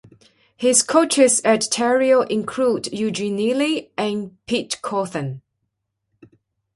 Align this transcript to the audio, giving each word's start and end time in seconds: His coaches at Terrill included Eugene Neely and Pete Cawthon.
His 0.57 0.81
coaches 0.81 1.43
at 1.45 1.61
Terrill 1.61 2.27
included 2.27 2.91
Eugene 2.91 3.35
Neely 3.35 3.91
and 3.95 4.35
Pete 4.47 4.79
Cawthon. 4.81 5.41